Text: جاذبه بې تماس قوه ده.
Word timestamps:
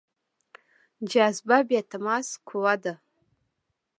جاذبه 1.11 1.57
بې 1.67 1.79
تماس 1.91 2.27
قوه 2.47 2.73
ده. 2.83 2.93